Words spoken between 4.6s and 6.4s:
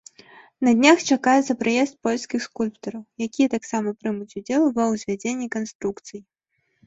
ва ўзвядзенні канструкцый.